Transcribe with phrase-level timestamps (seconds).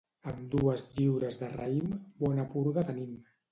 [0.29, 1.93] Amb dues lliures de raïm
[2.25, 3.15] bona purga tenim.